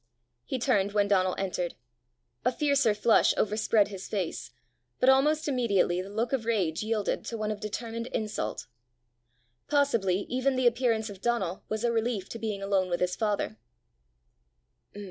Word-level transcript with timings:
He 0.45 0.57
turned 0.57 0.93
when 0.93 1.07
Donal 1.07 1.35
entered. 1.37 1.75
A 2.43 2.51
fiercer 2.51 2.95
flush 2.95 3.35
overspread 3.37 3.89
his 3.89 4.07
face, 4.07 4.49
but 4.99 5.09
almost 5.09 5.47
immediately 5.47 6.01
the 6.01 6.09
look 6.09 6.33
of 6.33 6.43
rage 6.45 6.81
yielded 6.81 7.23
to 7.25 7.37
one 7.37 7.51
of 7.51 7.59
determined 7.59 8.07
insult. 8.07 8.65
Possibly 9.67 10.21
even 10.21 10.55
the 10.55 10.65
appearance 10.65 11.11
of 11.11 11.21
Donal 11.21 11.65
was 11.69 11.83
a 11.83 11.91
relief 11.91 12.29
to 12.29 12.39
being 12.39 12.63
alone 12.63 12.89
with 12.89 12.99
his 12.99 13.15
father. 13.15 13.57